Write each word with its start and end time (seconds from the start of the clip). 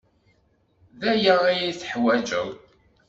D 0.99 1.01
aya 1.11 1.35
ay 1.49 1.69
teḥwaǧeḍ. 1.79 2.49